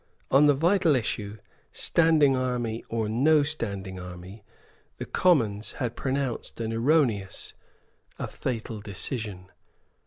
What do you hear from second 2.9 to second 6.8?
no Standing Army, the Commons had pronounced an